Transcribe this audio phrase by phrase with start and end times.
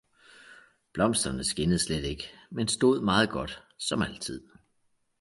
[0.93, 4.47] blomsterne skinnede slet ikke, men stod meget godt, som altid.